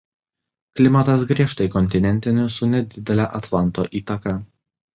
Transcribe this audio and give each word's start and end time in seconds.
Klimatas 0.79 1.25
griežtai 1.31 1.67
kontinentinis 1.75 2.57
su 2.59 2.71
nedidele 2.73 3.31
Atlanto 3.43 3.89
įtaka. 4.03 4.39